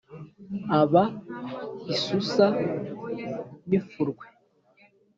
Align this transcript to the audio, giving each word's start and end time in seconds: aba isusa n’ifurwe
aba 0.79 1.03
isusa 1.93 2.45
n’ifurwe 3.67 4.25